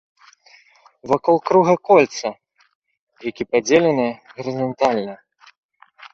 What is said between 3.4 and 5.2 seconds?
падзеленае гарызантальна.